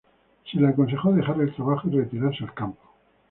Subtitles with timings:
[0.51, 2.81] Se le aconsejó dejar el trabajo y retirarse al campo.